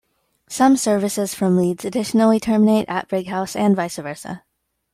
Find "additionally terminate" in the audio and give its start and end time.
1.85-2.89